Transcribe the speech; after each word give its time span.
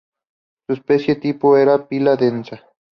Su 0.65 0.73
especie-tipo 0.73 1.57
era 1.57 1.87
"Pila 1.87 2.15
densa". 2.15 2.63